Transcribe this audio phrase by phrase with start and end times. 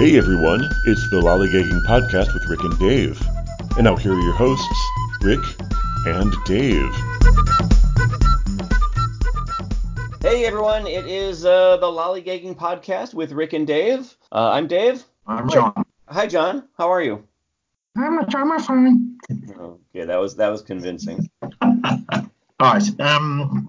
[0.00, 3.20] Hey everyone, it's the Lollygagging Podcast with Rick and Dave.
[3.76, 4.88] And now here are your hosts,
[5.20, 5.40] Rick
[6.06, 6.90] and Dave.
[10.22, 14.16] Hey everyone, it is uh, the Lollygagging Podcast with Rick and Dave.
[14.32, 15.04] Uh, I'm Dave.
[15.26, 15.84] I'm John.
[16.08, 17.22] Hi John, how are you?
[17.94, 19.18] I'm, I'm fine.
[19.30, 21.28] Okay, that was that was convincing.
[21.60, 22.26] All
[22.58, 23.00] right.
[23.00, 23.68] Um,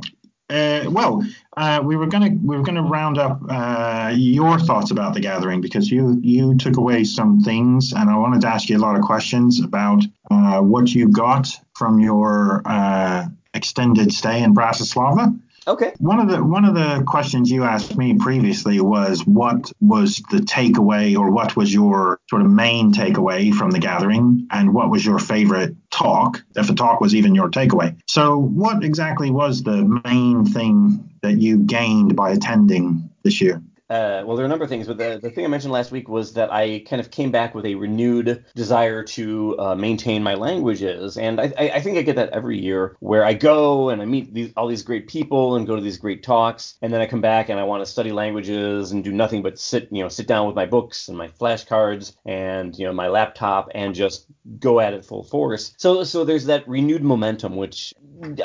[0.52, 1.24] uh, well,
[1.56, 5.62] uh, we were gonna we were gonna round up uh, your thoughts about the gathering
[5.62, 8.96] because you you took away some things, and I wanted to ask you a lot
[8.96, 15.38] of questions about uh, what you got from your uh, extended stay in Bratislava.
[15.68, 15.94] Okay.
[16.00, 20.40] One of the one of the questions you asked me previously was what was the
[20.40, 25.06] takeaway or what was your sort of main takeaway from the gathering and what was
[25.06, 27.96] your favorite talk if a talk was even your takeaway.
[28.08, 33.62] So what exactly was the main thing that you gained by attending this year?
[33.92, 35.92] Uh, well, there are a number of things, but the, the thing I mentioned last
[35.92, 40.24] week was that I kind of came back with a renewed desire to uh, maintain
[40.24, 44.02] my languages, and I, I, think I get that every year, where I go and
[44.02, 47.02] I meet these, all these great people and go to these great talks, and then
[47.02, 50.02] I come back and I want to study languages and do nothing but sit, you
[50.02, 53.94] know, sit down with my books and my flashcards and you know my laptop and
[53.94, 54.26] just
[54.60, 55.74] go at it full force.
[55.78, 57.94] So so there's that renewed momentum, which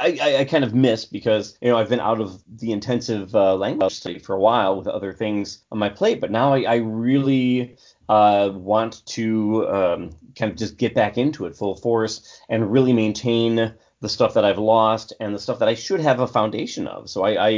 [0.00, 3.34] I, I, I kind of miss because you know I've been out of the intensive
[3.34, 6.62] uh, language study for a while with other things on my plate, but now I,
[6.62, 7.76] I really
[8.08, 12.92] uh, want to um, kind of just get back into it full force and really
[12.92, 16.86] maintain the stuff that I've lost and the stuff that I should have a foundation
[16.86, 17.08] of.
[17.08, 17.48] So I, I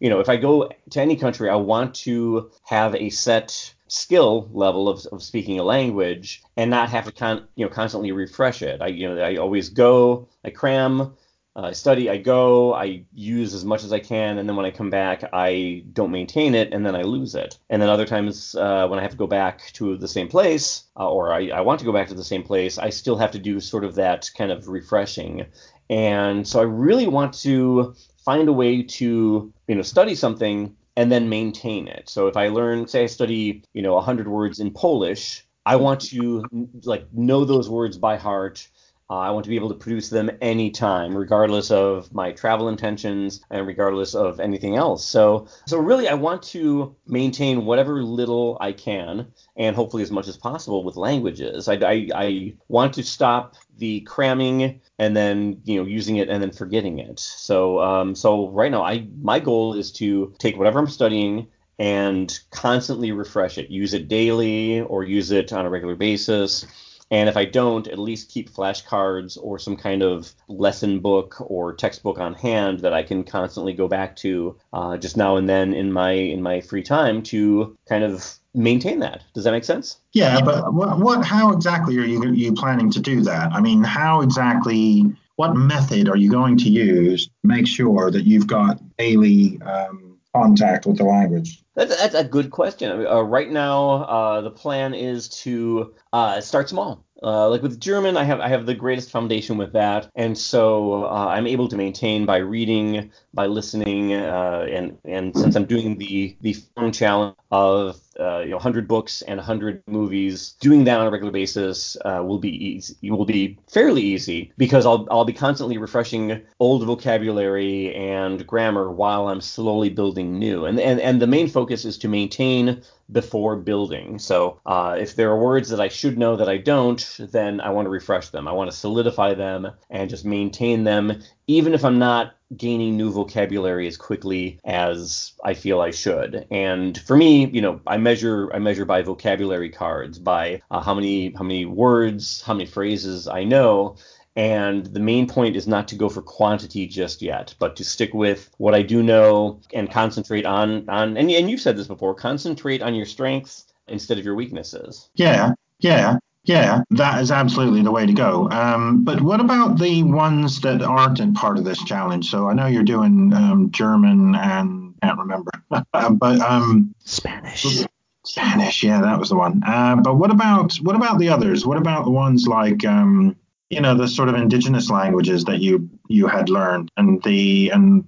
[0.00, 4.48] you know, if I go to any country, I want to have a set skill
[4.52, 8.62] level of, of speaking a language and not have to con, you know constantly refresh
[8.62, 8.80] it.
[8.80, 11.14] I you know I always go, I cram
[11.58, 14.64] uh, I study, I go, I use as much as I can, and then when
[14.64, 17.58] I come back, I don't maintain it, and then I lose it.
[17.68, 20.84] And then other times uh, when I have to go back to the same place,
[20.96, 23.32] uh, or I, I want to go back to the same place, I still have
[23.32, 25.46] to do sort of that kind of refreshing.
[25.90, 31.12] And so I really want to find a way to, you know, study something and
[31.12, 32.08] then maintain it.
[32.08, 36.00] So if I learn, say I study, you know, 100 words in Polish, I want
[36.10, 36.44] to
[36.82, 38.66] like know those words by heart
[39.10, 43.40] uh, I want to be able to produce them anytime, regardless of my travel intentions
[43.50, 45.04] and regardless of anything else.
[45.04, 50.28] So, so really, I want to maintain whatever little I can, and hopefully as much
[50.28, 51.68] as possible with languages.
[51.68, 56.42] I, I, I want to stop the cramming and then you know using it and
[56.42, 57.18] then forgetting it.
[57.18, 61.48] So, um, so right now, I my goal is to take whatever I'm studying
[61.78, 66.66] and constantly refresh it, use it daily or use it on a regular basis
[67.10, 71.74] and if I don't, at least keep flashcards or some kind of lesson book or
[71.74, 75.72] textbook on hand that I can constantly go back to uh, just now and then
[75.72, 79.22] in my in my free time to kind of maintain that.
[79.34, 79.98] Does that make sense?
[80.12, 83.52] Yeah, but what, what how exactly are you you planning to do that?
[83.52, 85.04] I mean, how exactly
[85.36, 90.07] what method are you going to use to make sure that you've got daily um,
[90.42, 91.62] contact with the language?
[91.74, 93.06] That's, that's a good question.
[93.06, 97.04] Uh, right now, uh, the plan is to uh, start small.
[97.22, 101.04] Uh, like with German, I have I have the greatest foundation with that, and so
[101.04, 105.98] uh, I'm able to maintain by reading, by listening, uh, and and since I'm doing
[105.98, 111.00] the the phone challenge of uh, you know 100 books and 100 movies, doing that
[111.00, 113.10] on a regular basis uh, will be easy.
[113.10, 119.26] Will be fairly easy because I'll I'll be constantly refreshing old vocabulary and grammar while
[119.26, 122.80] I'm slowly building new, and and and the main focus is to maintain
[123.10, 124.18] before building.
[124.18, 127.70] So uh, if there are words that I should know that I don't, then I
[127.70, 128.46] want to refresh them.
[128.46, 133.10] I want to solidify them and just maintain them, even if I'm not gaining new
[133.10, 136.46] vocabulary as quickly as I feel I should.
[136.50, 140.94] And for me, you know, I measure I measure by vocabulary cards, by uh, how
[140.94, 143.96] many how many words, how many phrases I know.
[144.36, 148.14] And the main point is not to go for quantity just yet, but to stick
[148.14, 152.14] with what I do know and concentrate on on and, and you've said this before,
[152.14, 155.10] concentrate on your strengths instead of your weaknesses.
[155.14, 156.18] Yeah, yeah.
[156.44, 158.48] Yeah, that is absolutely the way to go.
[158.50, 162.30] Um, but what about the ones that aren't in part of this challenge?
[162.30, 167.84] So I know you're doing um, German and can't remember, but um, Spanish.
[168.24, 169.62] Spanish, yeah, that was the one.
[169.66, 171.66] Uh, but what about what about the others?
[171.66, 173.36] What about the ones like um,
[173.70, 178.04] you know the sort of indigenous languages that you you had learned and the and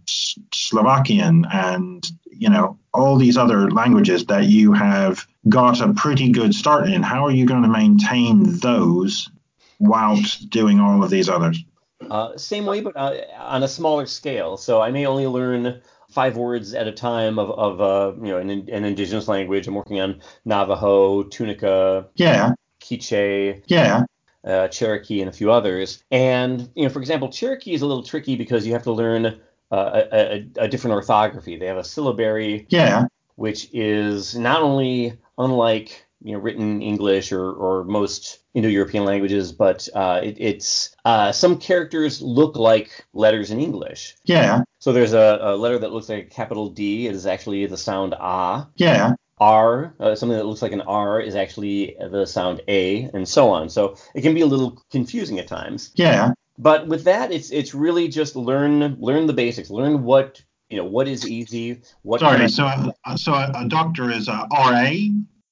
[0.52, 6.54] Slovakian and you know all these other languages that you have got a pretty good
[6.54, 9.30] start in how are you going to maintain those
[9.78, 11.62] whilst doing all of these others
[12.10, 15.80] uh, same way but uh, on a smaller scale so i may only learn
[16.10, 19.66] five words at a time of, of uh, you know an, an indigenous language.
[19.68, 22.50] I'm working on Navajo, Tunica, Yeah.
[22.80, 24.02] Quiche, Yeah.
[24.44, 26.02] Uh, Cherokee, and a few others.
[26.10, 29.26] And you know, for example, Cherokee is a little tricky because you have to learn
[29.26, 31.56] uh, a, a, a different orthography.
[31.56, 33.06] They have a syllabary Yeah.
[33.36, 39.88] which is not only unlike you know written English or, or most Indo-European languages, but
[39.94, 44.16] uh, it, it's uh, some characters look like letters in English.
[44.24, 44.62] Yeah.
[44.80, 47.06] So there's a, a letter that looks like a capital D.
[47.06, 48.66] It is actually the sound ah.
[48.76, 49.14] Yeah.
[49.40, 53.48] R, uh, something that looks like an R, is actually the sound A, and so
[53.50, 53.68] on.
[53.68, 55.90] So it can be a little confusing at times.
[55.94, 56.32] Yeah.
[56.58, 59.70] But with that, it's it's really just learn learn the basics.
[59.70, 61.80] Learn what you know what is easy.
[62.02, 62.42] What Sorry.
[62.42, 62.66] I- So,
[63.06, 64.92] a, so a, doctor is a RA.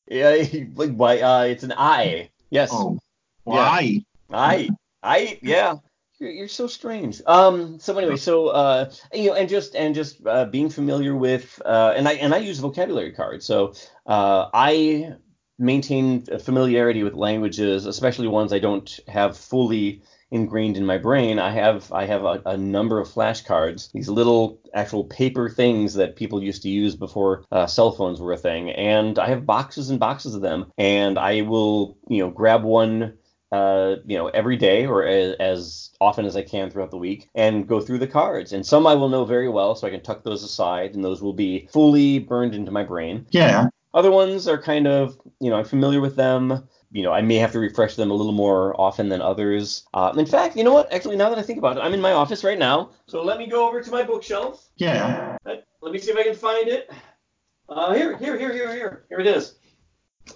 [0.06, 0.44] Yeah,
[0.74, 1.20] like why?
[1.20, 2.28] Uh, it's an I.
[2.50, 2.70] Yes.
[2.72, 2.98] Oh,
[3.44, 4.02] why?
[4.30, 4.68] I.
[5.02, 5.38] I.
[5.42, 5.76] Yeah.
[6.18, 7.22] You're, you're so strange.
[7.26, 7.78] Um.
[7.78, 11.94] So anyway, so uh, you know, and just and just uh, being familiar with uh,
[11.96, 13.46] and I and I use vocabulary cards.
[13.46, 13.74] So
[14.06, 15.14] uh, I
[15.58, 21.38] maintain familiarity with languages, especially ones I don't have fully ingrained in my brain.
[21.38, 26.16] I have I have a, a number of flashcards, these little actual paper things that
[26.16, 29.90] people used to use before uh, cell phones were a thing, and I have boxes
[29.90, 30.72] and boxes of them.
[30.76, 33.18] And I will you know grab one
[33.52, 37.28] uh, you know, every day or as, as often as I can throughout the week
[37.34, 38.52] and go through the cards.
[38.52, 41.22] And some I will know very well, so I can tuck those aside, and those
[41.22, 43.26] will be fully burned into my brain.
[43.30, 43.68] Yeah.
[43.94, 46.68] Other ones are kind of, you know, I'm familiar with them.
[46.90, 49.86] You know, I may have to refresh them a little more often than others.
[49.92, 50.92] Uh, in fact, you know what?
[50.92, 52.90] Actually, now that I think about it, I'm in my office right now.
[53.06, 54.68] So let me go over to my bookshelf.
[54.76, 55.36] Yeah.
[55.44, 56.90] Let let me see if I can find it.
[57.68, 59.04] Uh, here, here, here, here, here.
[59.08, 59.56] Here it is.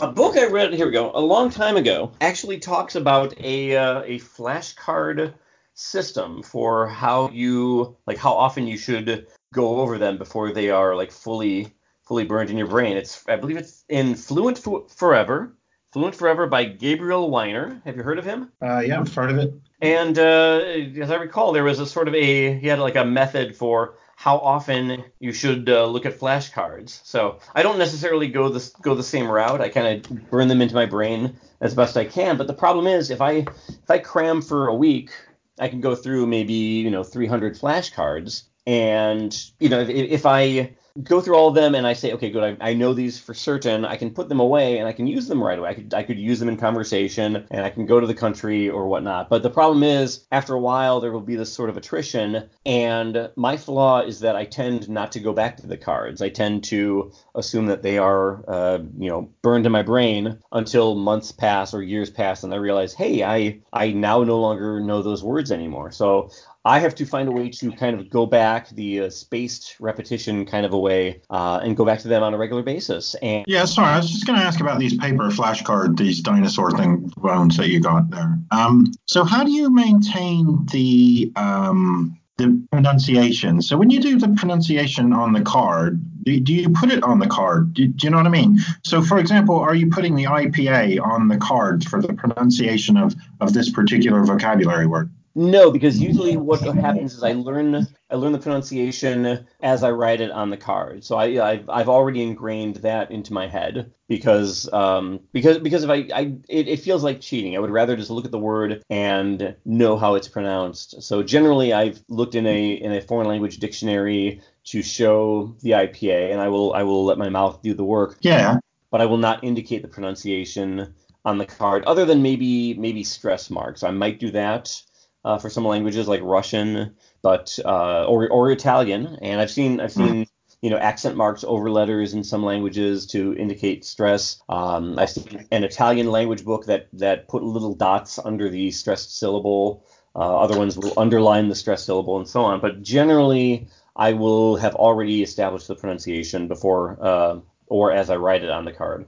[0.01, 3.77] A book I read, here we go, a long time ago, actually talks about a
[3.77, 5.35] uh, a flashcard
[5.75, 10.95] system for how you like how often you should go over them before they are
[10.95, 11.73] like fully
[12.03, 12.97] fully burned in your brain.
[12.97, 15.57] It's I believe it's in Fluent Fo- Forever.
[15.93, 17.83] Fluent Forever by Gabriel Wyner.
[17.85, 18.51] Have you heard of him?
[18.63, 19.55] Uh, yeah, I've heard of it.
[19.83, 20.61] And uh,
[21.03, 23.99] as I recall, there was a sort of a he had like a method for
[24.23, 27.01] how often you should uh, look at flashcards.
[27.05, 29.61] So I don't necessarily go this go the same route.
[29.61, 32.37] I kind of burn them into my brain as best I can.
[32.37, 35.11] But the problem is, if I if I cram for a week,
[35.59, 38.45] I can go through maybe you know 300 flashcards.
[38.65, 42.31] And you know if, if I go through all of them and I say, okay,
[42.31, 43.85] good, I, I know these for certain.
[43.85, 45.71] I can put them away and I can use them right away.
[45.71, 48.69] I could I could use them in conversation and I can go to the country
[48.69, 49.29] or whatnot.
[49.29, 52.49] But the problem is, after a while, there will be this sort of attrition.
[52.67, 56.21] And my flaw is that I tend not to go back to the cards.
[56.21, 60.95] I tend to assume that they are, uh, you know, burned in my brain until
[60.95, 65.03] months pass or years pass, and I realize, hey, I I now no longer know
[65.03, 65.91] those words anymore.
[65.91, 66.31] So
[66.65, 70.47] I have to find a way to kind of go back the uh, spaced repetition
[70.47, 73.17] kind of a way uh, and go back to them on a regular basis.
[73.17, 76.71] And Yeah, sorry, I was just going to ask about these paper flashcard, these dinosaur
[76.71, 78.39] thing bones that you got there.
[78.53, 83.61] Um, so how do you maintain the um, the pronunciation?
[83.61, 87.19] So when you do the pronunciation on the card, do, do you put it on
[87.19, 87.75] the card?
[87.75, 88.61] Do, do you know what I mean?
[88.85, 93.17] So for example, are you putting the IPA on the card for the pronunciation of
[93.41, 95.11] of this particular vocabulary word?
[95.35, 100.21] No, because usually what happens is I learn I learn the pronunciation as I write
[100.21, 101.05] it on the card.
[101.05, 105.91] So I I've, I've already ingrained that into my head because um because because if
[105.91, 107.57] I, I it, it feels like cheating.
[107.57, 111.03] I would rather just look at the word and know how it's pronounced.
[111.03, 116.33] So generally I've looked in a in a foreign language dictionary to show the IPA
[116.33, 118.59] and I will I will let my mouth do the work, Yeah,
[118.91, 123.51] but I will not indicate the pronunciation on the card other than maybe maybe stress
[123.51, 123.83] marks.
[123.83, 124.83] I might do that
[125.25, 129.19] uh, for some languages like Russian, but uh, or or Italian.
[129.23, 130.27] And I've seen I've seen
[130.61, 134.43] you know accent marks over letters in some languages to indicate stress.
[134.49, 139.19] Um, I've seen an Italian language book that that put little dots under the stressed
[139.19, 139.85] syllable.
[140.15, 142.61] Uh, other ones will underline the stressed syllable and so on.
[142.61, 148.45] But generally, I will have already established the pronunciation before uh, or as I write
[148.45, 149.07] it on the card.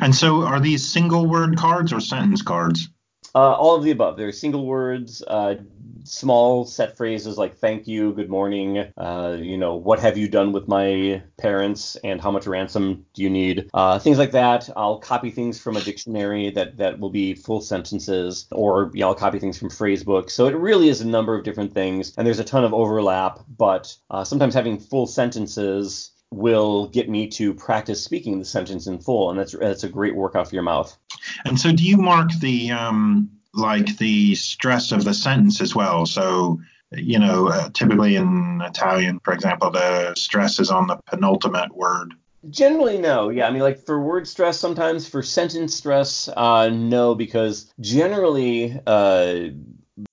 [0.00, 2.88] and so are these single word cards or sentence cards?
[3.36, 4.16] Uh, all of the above.
[4.16, 5.56] There are single words, uh,
[6.04, 10.52] small set phrases like "thank you," "good morning," uh, you know, "what have you done
[10.52, 14.70] with my parents," and "how much ransom do you need?" Uh, things like that.
[14.74, 19.08] I'll copy things from a dictionary that that will be full sentences, or you know,
[19.08, 20.32] I'll copy things from phrase books.
[20.32, 23.40] So it really is a number of different things, and there's a ton of overlap.
[23.58, 28.98] But uh, sometimes having full sentences will get me to practice speaking the sentence in
[28.98, 30.96] full, and that's that's a great workout for your mouth.
[31.44, 36.06] And so do you mark the um like the stress of the sentence as well?
[36.06, 36.60] So
[36.92, 42.14] you know, uh, typically in Italian, for example, the stress is on the penultimate word.
[42.48, 43.28] Generally, no.
[43.28, 48.78] Yeah, I mean, like for word stress, sometimes for sentence stress, uh, no, because generally,
[48.86, 49.48] uh,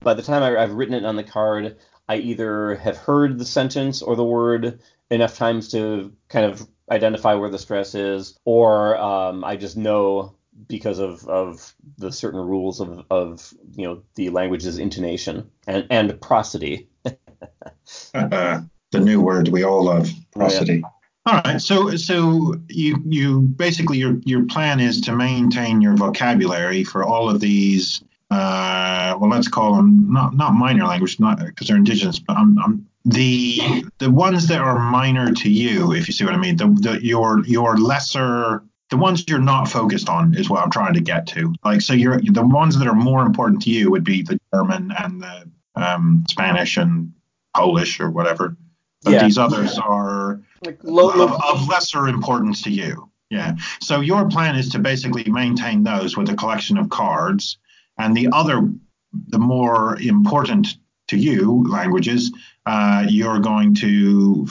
[0.00, 1.76] by the time I, I've written it on the card,
[2.08, 7.34] I either have heard the sentence or the word enough times to kind of identify
[7.34, 10.36] where the stress is, or um, I just know
[10.68, 16.20] because of, of the certain rules of, of you know the language's intonation and, and
[16.20, 16.88] prosody.
[18.14, 18.60] uh,
[18.92, 20.82] the new word we all love, prosody.
[20.84, 20.90] Oh, yeah.
[21.26, 26.84] All right, so so you you basically your your plan is to maintain your vocabulary
[26.84, 28.02] for all of these.
[28.30, 32.58] Uh, well, let's call them not not minor language, not because they're indigenous, but I'm,
[32.58, 36.56] I'm the the ones that are minor to you, if you see what I mean.
[36.56, 40.94] The, the your your lesser the ones you're not focused on is what I'm trying
[40.94, 41.52] to get to.
[41.64, 44.92] Like, so you're the ones that are more important to you would be the German
[44.96, 47.12] and the um, Spanish and
[47.56, 48.56] Polish or whatever.
[49.02, 49.24] But yeah.
[49.24, 53.10] these others are like low, low, of, of lesser importance to you.
[53.30, 53.56] Yeah.
[53.80, 57.58] So your plan is to basically maintain those with a collection of cards,
[57.98, 58.70] and the other,
[59.28, 60.76] the more important
[61.08, 62.32] to you languages,
[62.66, 64.46] uh, you're going to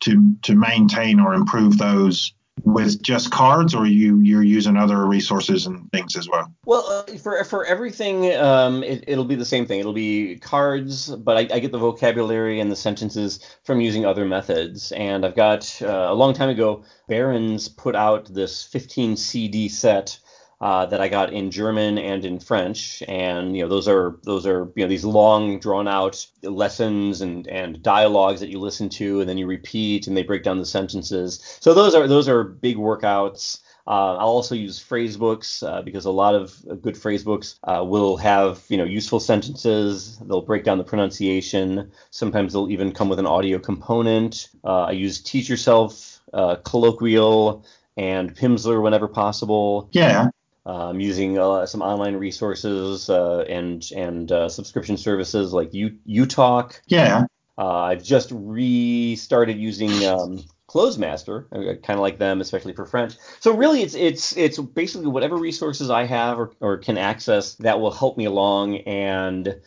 [0.00, 2.32] to to maintain or improve those
[2.64, 6.52] with just cards, or you you're using other resources and things as well?
[6.64, 9.80] Well, uh, for for everything, um, it, will be the same thing.
[9.80, 14.24] It'll be cards, but I, I, get the vocabulary and the sentences from using other
[14.24, 14.92] methods.
[14.92, 20.18] And I've got uh, a long time ago, Barron's put out this 15 CD set
[20.62, 24.46] uh, that I got in German and in French, and you know those are those
[24.46, 29.18] are you know these long drawn out lessons and and dialogues that you listen to
[29.20, 31.58] and then you repeat and they break down the sentences.
[31.60, 33.60] So those are those are big workouts.
[33.88, 37.82] Uh, I'll also use phrase books uh, because a lot of good phrase books uh,
[37.84, 40.16] will have you know useful sentences.
[40.20, 41.90] They'll break down the pronunciation.
[42.10, 44.48] Sometimes they'll even come with an audio component.
[44.62, 47.64] Uh, I use Teach Yourself, uh, Colloquial,
[47.96, 49.88] and Pimsleur whenever possible.
[49.90, 50.28] Yeah
[50.64, 56.80] um, using uh, some online resources uh, and and uh, subscription services like U- UTalk.
[56.86, 57.24] Yeah.
[57.58, 61.46] Uh, I've just restarted using um, Clozemaster.
[61.52, 63.14] I, I kind of like them, especially for French.
[63.40, 67.80] So really, it's it's it's basically whatever resources I have or, or can access that
[67.80, 69.60] will help me along and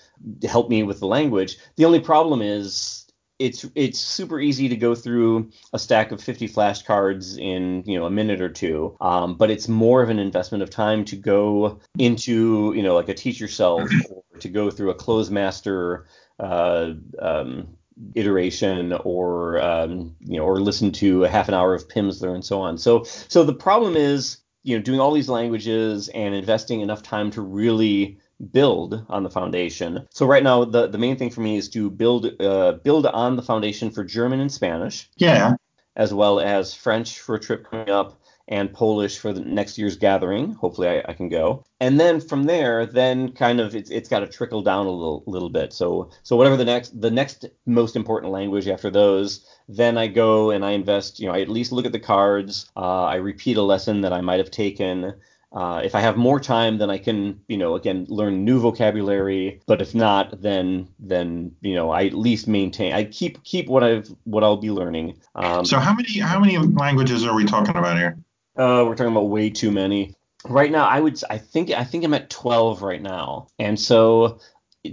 [0.43, 1.57] help me with the language.
[1.75, 3.04] The only problem is
[3.39, 8.05] it's it's super easy to go through a stack of 50 flashcards in you know
[8.05, 8.95] a minute or two.
[9.01, 13.09] Um, but it's more of an investment of time to go into you know like
[13.09, 16.05] a teach yourself or to go through a Clozemaster
[16.39, 17.67] uh, um,
[18.15, 22.45] iteration or um, you know or listen to a half an hour of pimsleur and
[22.45, 22.77] so on.
[22.77, 27.31] So so the problem is you know doing all these languages and investing enough time
[27.31, 28.17] to really
[28.51, 30.07] build on the foundation.
[30.11, 33.35] So right now, the, the main thing for me is to build uh, build on
[33.35, 35.09] the foundation for German and Spanish.
[35.17, 35.55] Yeah.
[35.95, 39.97] As well as French for a trip coming up and Polish for the next year's
[39.97, 40.53] gathering.
[40.53, 41.63] Hopefully, I, I can go.
[41.79, 45.23] And then from there, then kind of it's, it's got to trickle down a little
[45.25, 45.73] little bit.
[45.73, 50.51] So so whatever the next the next most important language after those, then I go
[50.51, 51.19] and I invest.
[51.19, 52.69] You know, I at least look at the cards.
[52.75, 55.13] Uh, I repeat a lesson that I might have taken.
[55.55, 59.61] Uh, if I have more time, then I can, you know, again learn new vocabulary.
[59.65, 62.91] But if not, then then you know I at least maintain.
[62.91, 65.21] I keep keep what I've what I'll be learning.
[65.33, 68.17] Um, so how many how many languages are we talking about here?
[68.57, 70.13] Uh, we're talking about way too many.
[70.43, 74.39] Right now, I would I think I think I'm at 12 right now, and so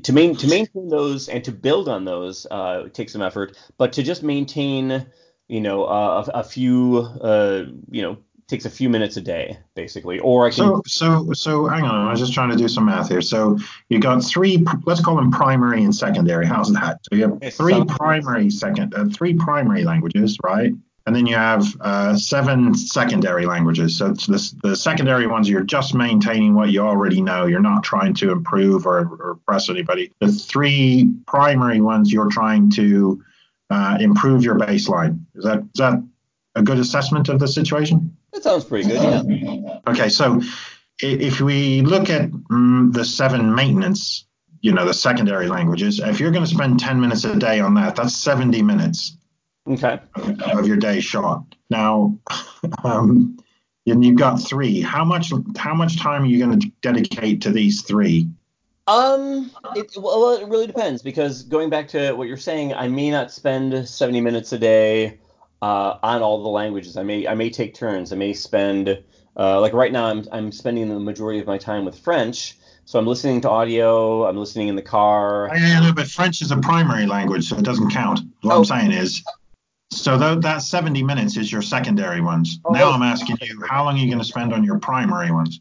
[0.04, 3.59] to main to maintain those and to build on those uh, takes some effort.
[3.78, 5.07] But to just maintain,
[5.49, 8.19] you know, uh, a, a few, uh, you know,
[8.52, 10.18] takes a few minutes a day, basically.
[10.18, 10.56] Or I can.
[10.56, 12.06] So, so, so, hang on.
[12.06, 13.23] I was just trying to do some math here.
[13.23, 14.64] So you got three.
[14.85, 16.47] Let's call them primary and secondary.
[16.47, 17.00] How's that?
[17.11, 20.73] So you have three primary second, uh, three primary languages, right?
[21.06, 23.97] And then you have uh, seven secondary languages.
[23.97, 27.47] So the, the secondary ones, you're just maintaining what you already know.
[27.47, 30.12] You're not trying to improve or, or impress anybody.
[30.21, 33.21] The three primary ones, you're trying to
[33.71, 35.25] uh, improve your baseline.
[35.35, 35.94] Is that is that
[36.54, 38.14] a good assessment of the situation?
[38.32, 39.78] That sounds pretty good, yeah.
[39.86, 40.40] Okay, so
[41.00, 44.26] if we look at mm, the seven maintenance,
[44.60, 47.74] you know, the secondary languages, if you're going to spend 10 minutes a day on
[47.74, 49.16] that, that's 70 minutes.
[49.68, 50.00] Okay.
[50.16, 51.44] Of your day shot.
[51.70, 52.18] Now,
[52.84, 53.38] um,
[53.86, 54.80] and you've got three.
[54.80, 58.28] How much how much time are you going to dedicate to these three?
[58.86, 63.10] Um, it, well, it really depends because going back to what you're saying, I may
[63.10, 65.18] not spend 70 minutes a day
[65.62, 66.97] uh, on all the languages.
[66.97, 68.12] I may I may take turns.
[68.12, 69.02] I may spend
[69.37, 72.59] uh, like right now I'm I'm spending the majority of my time with French.
[72.85, 74.26] So I'm listening to audio.
[74.26, 75.49] I'm listening in the car.
[75.50, 78.21] I know, but French is a primary language, so it doesn't count.
[78.40, 78.59] What oh.
[78.59, 79.23] I'm saying is,
[79.92, 82.59] so th- that 70 minutes is your secondary ones.
[82.64, 85.31] Oh, now I'm asking you, how long are you going to spend on your primary
[85.31, 85.61] ones?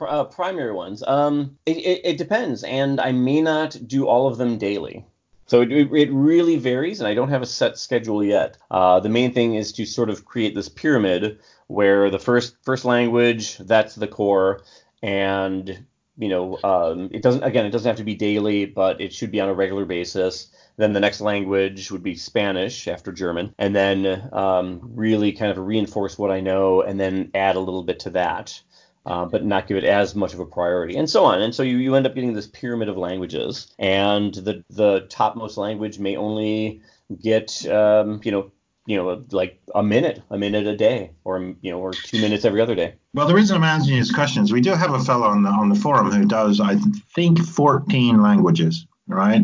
[0.00, 1.04] Uh, primary ones.
[1.06, 5.06] Um, it, it, it, depends, and I may not do all of them daily.
[5.46, 8.58] So it, it really varies, and I don't have a set schedule yet.
[8.70, 11.38] Uh, the main thing is to sort of create this pyramid
[11.68, 14.62] where the first first language that's the core,
[15.02, 15.86] and
[16.18, 19.30] you know um, it doesn't again it doesn't have to be daily, but it should
[19.30, 20.48] be on a regular basis.
[20.78, 25.58] Then the next language would be Spanish after German, and then um, really kind of
[25.58, 28.60] reinforce what I know, and then add a little bit to that
[29.06, 31.40] uh, but not give it as much of a priority, and so on.
[31.40, 35.56] And so you, you end up getting this pyramid of languages, and the the topmost
[35.56, 36.82] language may only
[37.22, 38.50] get um, you know
[38.84, 42.44] you know like a minute, a minute a day, or you know or two minutes
[42.44, 42.94] every other day.
[43.14, 45.68] Well, the reason I'm asking these questions, we do have a fellow on the on
[45.68, 46.76] the forum who does I
[47.14, 49.42] think 14 languages, right?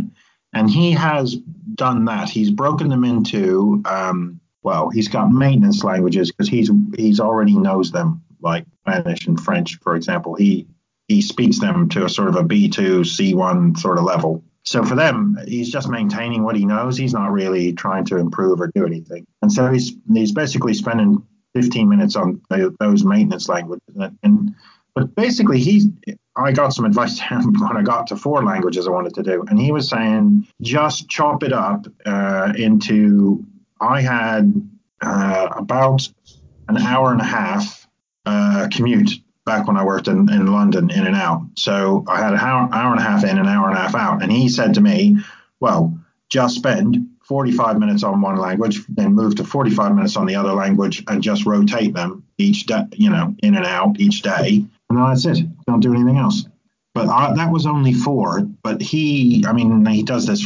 [0.53, 1.37] And he has
[1.77, 2.29] done that.
[2.29, 7.93] He's broken them into um, well, he's got maintenance languages because he's he's already knows
[7.93, 10.67] them like Spanish and French, for example, he
[11.09, 14.45] he speaks them to a sort of a B2, C1 sort of level.
[14.65, 16.97] So for them, he's just maintaining what he knows.
[16.97, 19.27] He's not really trying to improve or do anything.
[19.43, 22.41] And so he's he's basically spending 15 minutes on
[22.79, 23.95] those maintenance languages.
[24.23, 24.55] And
[24.95, 25.87] but basically, he's
[26.37, 29.59] I got some advice when I got to four languages I wanted to do, and
[29.59, 33.45] he was saying just chop it up uh, into.
[33.81, 34.71] I had
[35.01, 36.09] uh, about
[36.69, 37.82] an hour and a half
[38.27, 39.11] uh, commute
[39.45, 41.43] back when I worked in, in London in and out.
[41.57, 43.95] So I had an hour, hour and a half in, an hour and a half
[43.95, 44.23] out.
[44.23, 45.17] And he said to me,
[45.61, 45.99] well,
[46.29, 50.53] just spend 45 minutes on one language, then move to 45 minutes on the other
[50.53, 54.65] language and just rotate them each day, you know, in and out each day.
[54.89, 55.45] And then that's it.
[55.67, 56.47] Don't do anything else.
[56.95, 58.43] But I, that was only four.
[58.63, 60.45] But he, I mean, he does this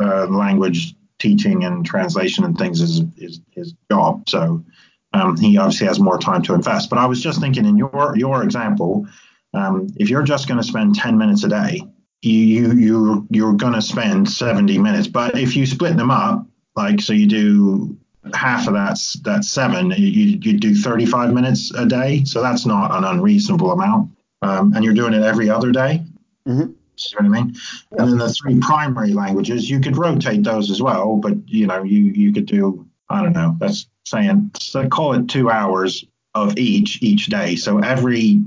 [0.00, 4.28] uh, language teaching and translation and things is, is his job.
[4.28, 4.64] So
[5.12, 6.90] um, he obviously has more time to invest.
[6.90, 9.06] But I was just thinking in your your example,
[9.54, 11.82] um, if you're just going to spend 10 minutes a day,
[12.22, 15.08] you you you're going to spend 70 minutes.
[15.08, 17.98] But if you split them up, like so you do
[18.34, 22.24] half of that's that's seven, you you do 35 minutes a day.
[22.24, 24.10] So that's not an unreasonable amount.
[24.42, 26.02] Um, and you're doing it every other day.
[26.46, 26.60] Mm-hmm.
[26.60, 27.56] You know what I mean?
[27.92, 31.82] And then the three primary languages, you could rotate those as well, but you know,
[31.82, 33.56] you you could do I don't know.
[33.58, 37.56] That's saying so call it two hours of each each day.
[37.56, 38.42] So every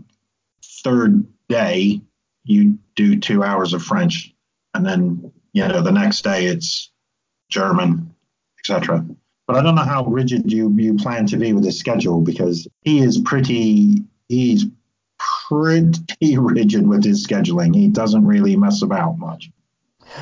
[0.83, 2.01] third day
[2.43, 4.33] you do two hours of French,
[4.73, 6.91] and then you know the next day it's
[7.49, 8.13] German,
[8.59, 9.05] etc.
[9.47, 12.67] But I don't know how rigid you you plan to be with his schedule because
[12.81, 14.65] he is pretty he's
[15.47, 17.75] pretty rigid with his scheduling.
[17.75, 19.49] He doesn't really mess about much.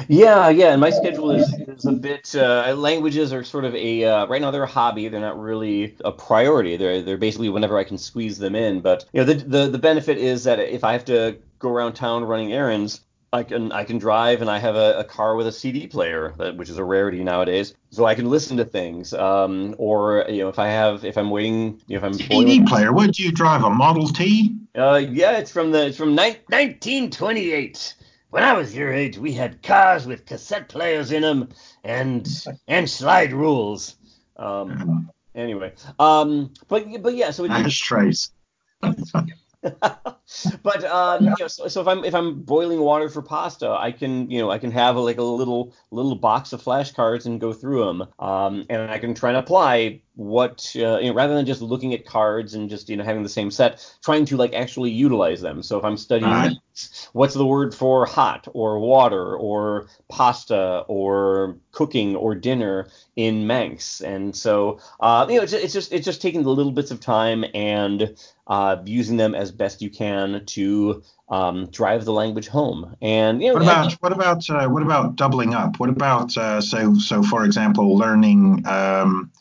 [0.08, 2.34] Yeah, yeah, and my schedule is, is a bit.
[2.36, 5.08] Uh, languages are sort of a uh, right now they're a hobby.
[5.08, 6.78] They're not really a priority.
[6.78, 8.82] They're they're basically whenever I can squeeze them in.
[8.82, 11.94] But you know the the, the benefit is that if I have to go around
[11.94, 13.02] town running errands,
[13.34, 16.34] I can I can drive and I have a, a car with a CD player,
[16.56, 17.74] which is a rarity nowadays.
[17.90, 19.14] So I can listen to things.
[19.14, 22.30] Um, or you know if I have if I'm waiting, you know, if I'm CD
[22.30, 22.92] boiling, player.
[22.92, 23.64] What do you drive?
[23.64, 24.56] A Model T?
[24.76, 27.96] Uh, yeah, it's from the it's from ni- 1928
[28.32, 31.50] when I was your age, we had cars with cassette players in them
[31.84, 32.28] and
[32.68, 33.98] and slide rules.
[34.38, 38.32] Um, anyway, um, but but yeah, so it, ashtrays.
[40.64, 43.92] but um, you know, so, so, if I'm if I'm boiling water for pasta, I
[43.92, 47.40] can you know I can have a, like a little little box of flashcards and
[47.40, 51.36] go through them, um, and I can try and apply what uh, you know rather
[51.36, 54.38] than just looking at cards and just you know having the same set, trying to
[54.38, 55.64] like actually utilize them.
[55.64, 56.58] So if I'm studying,
[57.14, 64.02] what's the word for hot or water or pasta or cooking or dinner in Manx?
[64.02, 67.00] And so uh, you know it's, it's just it's just taking the little bits of
[67.00, 68.16] time and
[68.48, 72.96] uh, using them as best you can to um, drive the language home.
[73.02, 75.80] And you know, what about what about uh, what about doubling up?
[75.80, 79.32] What about uh, so so for example, learning um,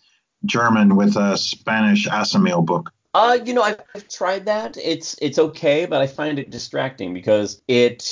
[0.44, 2.92] German with a Spanish Assimil book?
[3.12, 4.76] Uh, you know, I've, I've, tried that.
[4.76, 8.04] It's it's okay, but I find it distracting because it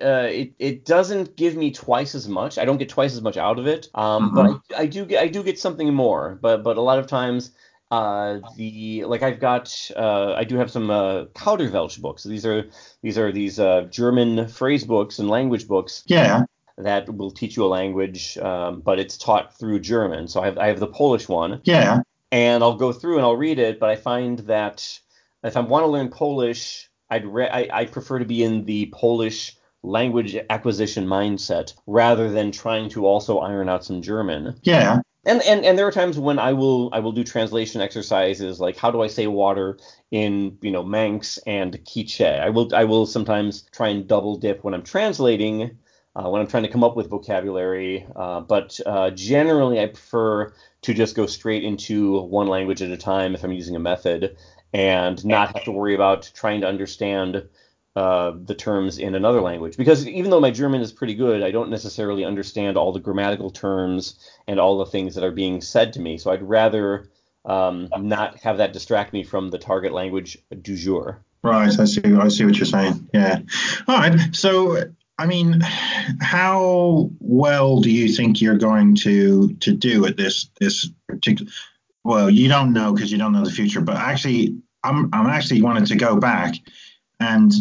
[0.00, 2.56] uh, it it doesn't give me twice as much.
[2.56, 3.88] I don't get twice as much out of it.
[3.94, 4.36] Um, mm-hmm.
[4.36, 6.38] but I, I do get I do get something more.
[6.40, 7.50] But but a lot of times
[7.94, 12.24] uh, the like I've got uh, I do have some uh, Kauderwelsch books.
[12.24, 12.64] These are
[13.02, 16.02] these are these uh, German phrase books and language books.
[16.06, 16.44] Yeah.
[16.76, 20.26] That will teach you a language, um, but it's taught through German.
[20.28, 21.60] So I have I have the Polish one.
[21.64, 22.00] Yeah.
[22.32, 24.76] and I'll go through and I'll read it, but I find that
[25.44, 28.86] if I want to learn Polish, I'd re- I, I prefer to be in the
[28.92, 34.58] Polish language acquisition mindset rather than trying to also iron out some German.
[34.62, 35.00] Yeah.
[35.26, 38.76] And, and and there are times when I will I will do translation exercises like
[38.76, 39.78] how do I say water
[40.10, 42.20] in you know Manx and Quiche.
[42.20, 45.78] I will I will sometimes try and double dip when I'm translating
[46.16, 48.06] uh, when I'm trying to come up with vocabulary.
[48.14, 52.96] Uh, but uh, generally, I prefer to just go straight into one language at a
[52.96, 54.36] time if I'm using a method
[54.72, 57.48] and not have to worry about trying to understand
[57.96, 59.76] uh, the terms in another language.
[59.76, 63.50] Because even though my German is pretty good, I don't necessarily understand all the grammatical
[63.50, 66.18] terms and all the things that are being said to me.
[66.18, 67.08] So I'd rather
[67.44, 71.24] um, not have that distract me from the target language du jour.
[71.42, 72.02] Right, I see.
[72.04, 73.08] I see what you're saying.
[73.12, 73.40] Yeah.
[73.86, 74.18] All right.
[74.32, 74.78] So
[75.18, 75.60] I mean,
[76.20, 81.52] how well do you think you're going to to do at this this particular?
[82.02, 83.80] Well, you don't know because you don't know the future.
[83.80, 86.54] But actually, I'm I'm actually wanted to go back
[87.20, 87.52] and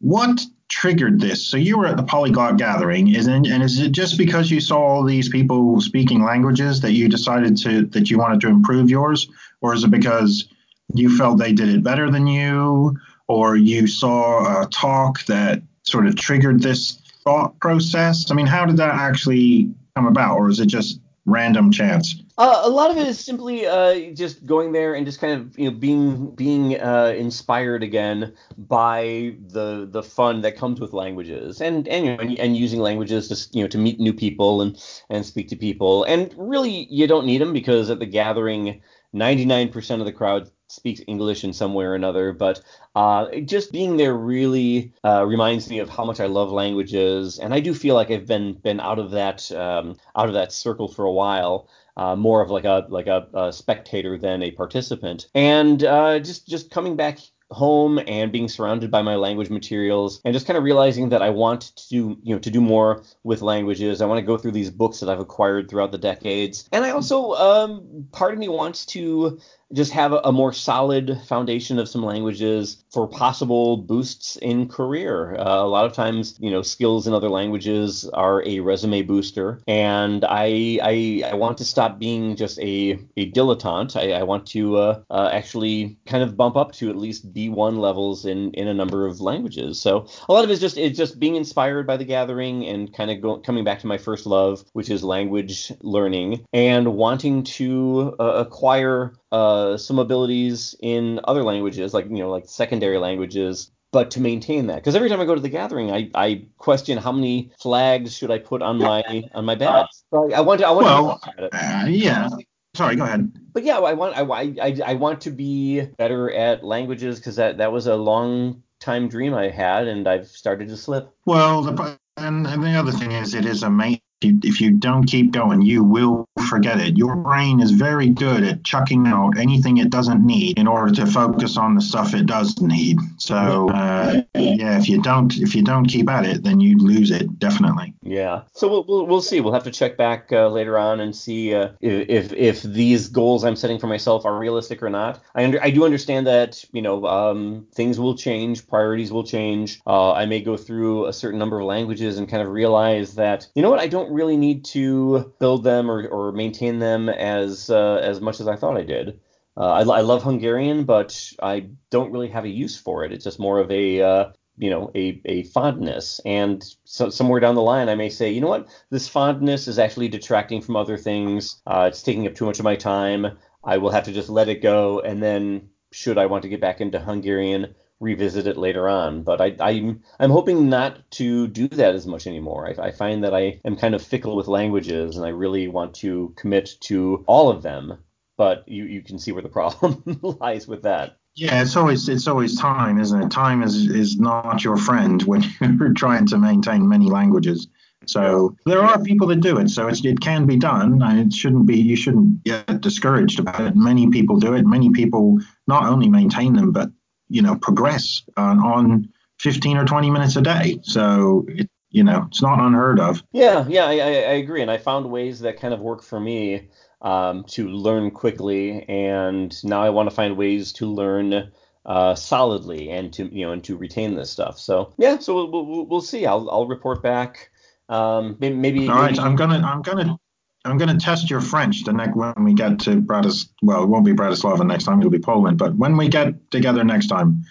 [0.00, 1.46] what triggered this?
[1.46, 3.46] So you were at the polyglot gathering, isn't?
[3.46, 7.56] And is it just because you saw all these people speaking languages that you decided
[7.58, 9.28] to that you wanted to improve yours,
[9.60, 10.48] or is it because
[10.94, 12.96] you felt they did it better than you,
[13.28, 18.30] or you saw a talk that sort of triggered this thought process?
[18.30, 21.00] I mean, how did that actually come about, or is it just
[21.30, 22.22] random chance?
[22.36, 25.58] Uh, a lot of it is simply uh, just going there and just kind of
[25.58, 31.60] you know being being uh, inspired again by the the fun that comes with languages
[31.60, 34.62] and and you know, and, and, using languages to you know to meet new people
[34.62, 38.80] and and speak to people and really you don't need them because at the gathering
[39.14, 42.60] 99% of the crowd speaks English in some way or another, but
[42.94, 47.52] uh, just being there really uh, reminds me of how much I love languages, and
[47.52, 50.88] I do feel like I've been been out of that um, out of that circle
[50.88, 51.68] for a while.
[51.96, 56.48] Uh, more of like a like a, a, spectator than a participant, and uh, just
[56.48, 57.18] just coming back
[57.50, 61.30] home and being surrounded by my language materials and just kind of realizing that I
[61.30, 64.00] want to do, you know to do more with languages.
[64.00, 66.68] I want to go through these books that I've acquired throughout the decades.
[66.72, 69.38] And I also um part of me wants to
[69.72, 75.36] just have a, a, more solid foundation of some languages for possible boosts in career.
[75.36, 79.60] Uh, a lot of times, you know, skills in other languages are a resume booster,
[79.68, 83.96] and I I, I want to stop being just a a dilettante.
[83.96, 87.78] I, I want to uh, uh, actually kind of bump up to at least B1
[87.78, 89.80] levels in in a number of languages.
[89.80, 93.10] So a lot of it's just it's just being inspired by the gathering and kind
[93.10, 98.14] of go, coming back to my first love, which is language learning, and wanting to
[98.20, 104.10] uh, acquire uh, some abilities in other languages, like you know, like secondary languages, but
[104.12, 104.76] to maintain that.
[104.76, 108.30] Because every time I go to the gathering, I, I question how many flags should
[108.30, 109.86] I put on my on my badge.
[110.10, 110.66] So I, want to.
[110.66, 112.28] I want well, to uh, yeah.
[112.74, 113.32] Sorry, go ahead.
[113.52, 117.58] But yeah, I want I, I, I want to be better at languages because that
[117.58, 121.14] that was a long time dream I had, and I've started to slip.
[121.26, 124.70] Well, the, and, and the other thing is, it is a main you, if you
[124.70, 126.96] don't keep going, you will forget it.
[126.96, 131.06] Your brain is very good at chucking out anything it doesn't need in order to
[131.06, 132.98] focus on the stuff it does need.
[133.18, 137.10] So uh, yeah, if you don't if you don't keep at it, then you lose
[137.10, 137.94] it definitely.
[138.02, 138.42] Yeah.
[138.52, 139.40] So we'll we'll, we'll see.
[139.40, 143.44] We'll have to check back uh, later on and see uh, if if these goals
[143.44, 145.22] I'm setting for myself are realistic or not.
[145.34, 149.80] I under, I do understand that you know um, things will change, priorities will change.
[149.86, 153.46] Uh, I may go through a certain number of languages and kind of realize that
[153.54, 157.70] you know what I don't really need to build them or, or maintain them as
[157.70, 159.20] uh, as much as I thought I did.
[159.56, 163.12] Uh, I, I, love Hungarian, but I don't really have a use for it.
[163.12, 164.24] It's just more of a uh,
[164.56, 168.40] you know a, a fondness, and so, somewhere down the line, I may say, you
[168.40, 171.60] know what, this fondness is actually detracting from other things.
[171.66, 173.38] Uh, it's taking up too much of my time.
[173.64, 176.60] I will have to just let it go, and then should I want to get
[176.60, 179.22] back into Hungarian, revisit it later on.
[179.22, 182.66] But I, I'm, I'm hoping not to do that as much anymore.
[182.66, 185.94] I, I find that I am kind of fickle with languages, and I really want
[185.96, 187.98] to commit to all of them.
[188.36, 190.02] But you, you can see where the problem
[190.40, 191.18] lies with that.
[191.36, 193.30] Yeah, it's always it's always time, isn't it?
[193.30, 197.68] Time is is not your friend when you're trying to maintain many languages.
[198.06, 199.68] So there are people that do it.
[199.68, 201.78] So it can be done, and it shouldn't be.
[201.78, 203.76] You shouldn't get discouraged about it.
[203.76, 204.66] Many people do it.
[204.66, 206.90] Many people not only maintain them, but
[207.30, 210.78] you know progress uh, on 15 or 20 minutes a day.
[210.82, 213.22] So it, you know it's not unheard of.
[213.32, 216.68] Yeah, yeah, I, I agree, and I found ways that kind of work for me
[217.00, 221.50] um, to learn quickly, and now I want to find ways to learn
[221.86, 224.58] uh, solidly and to you know and to retain this stuff.
[224.58, 226.26] So yeah, so we'll we'll, we'll see.
[226.26, 227.50] I'll I'll report back.
[227.88, 228.88] Um, maybe.
[228.88, 230.19] All right, I'm gonna I'm gonna
[230.64, 233.48] I'm going to test your French the next when we get to Bratis.
[233.62, 235.56] Well, it won't be Bratislava next time; it'll be Poland.
[235.58, 237.44] But when we get together next time,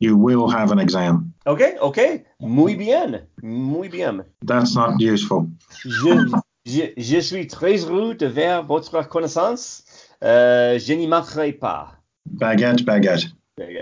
[0.00, 1.34] you will have an exam.
[1.46, 2.24] Okay, okay.
[2.40, 4.24] Muy bien, muy bien.
[4.42, 5.50] That's not useful.
[5.84, 6.32] Je,
[6.64, 9.82] je, je suis très heureux de voir votre connaissance.
[10.22, 11.92] Euh, je n'y manquerai pas.
[12.26, 13.26] Baguette, baguette,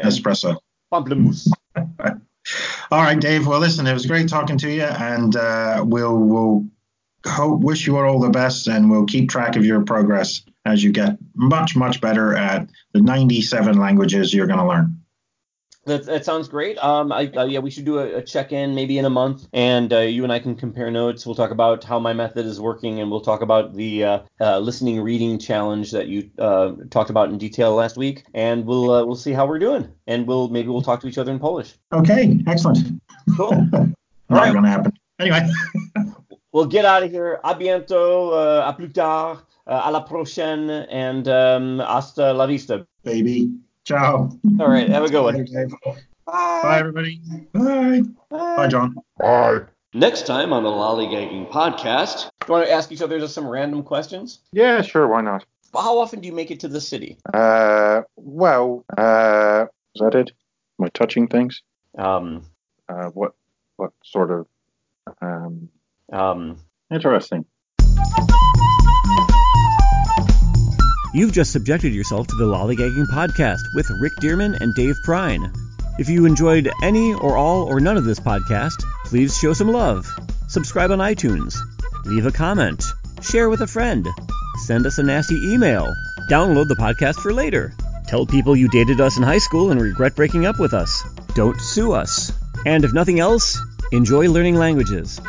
[0.02, 0.56] espresso.
[0.90, 1.48] Pamplemousse.
[2.90, 3.46] All right, Dave.
[3.46, 6.66] Well, listen, it was great talking to you, and uh, we'll we'll
[7.26, 10.92] hope wish you all the best, and we'll keep track of your progress as you
[10.92, 15.00] get much much better at the 97 languages you're going to learn.
[15.86, 16.82] That, that sounds great.
[16.82, 19.92] Um, I, uh, yeah, we should do a, a check-in maybe in a month, and
[19.92, 21.26] uh, you and I can compare notes.
[21.26, 24.58] We'll talk about how my method is working, and we'll talk about the uh, uh,
[24.60, 29.04] listening reading challenge that you uh, talked about in detail last week, and we'll uh,
[29.04, 31.74] we'll see how we're doing, and we'll maybe we'll talk to each other in Polish.
[31.92, 33.02] Okay, excellent.
[33.36, 33.50] Cool.
[33.72, 33.92] Not
[34.30, 34.52] right.
[34.52, 34.92] going to happen.
[35.20, 35.46] Anyway.
[36.54, 37.40] We'll get out of here.
[37.42, 42.86] A bientôt, uh, à plus tard, uh, à la prochaine, and um, hasta la vista.
[43.02, 43.50] baby.
[43.84, 44.30] Ciao.
[44.60, 45.44] All right, have a good one.
[45.44, 47.20] Bye, Bye, everybody.
[47.52, 48.02] Bye.
[48.30, 48.94] Bye, John.
[49.18, 49.62] Bye.
[49.94, 53.46] Next time on the Lollygagging podcast, do you want to ask each other just some
[53.48, 54.38] random questions?
[54.52, 55.44] Yeah, sure, why not?
[55.74, 57.18] How often do you make it to the city?
[57.34, 60.30] Uh, well, uh, is that it?
[60.78, 61.62] Am I touching things?
[61.98, 62.44] Um,
[62.88, 63.32] Uh, what,
[63.76, 64.46] what sort of,
[65.20, 65.68] um,
[66.12, 66.56] um,
[66.90, 67.44] interesting.
[71.14, 75.54] You've just subjected yourself to the Lollygagging Podcast with Rick Dearman and Dave Prine.
[75.96, 80.06] If you enjoyed any or all or none of this podcast, please show some love.
[80.48, 81.56] Subscribe on iTunes.
[82.04, 82.82] Leave a comment.
[83.22, 84.08] Share with a friend.
[84.64, 85.94] Send us a nasty email.
[86.28, 87.72] Download the podcast for later.
[88.08, 91.04] Tell people you dated us in high school and regret breaking up with us.
[91.34, 92.32] Don't sue us.
[92.66, 93.60] And if nothing else,
[93.92, 95.20] enjoy learning languages.